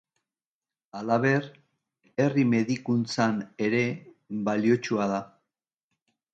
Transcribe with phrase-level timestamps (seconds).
[0.99, 1.49] Halaber,
[2.23, 3.85] herri-medikuntzan ere
[4.51, 5.25] baliotsua da.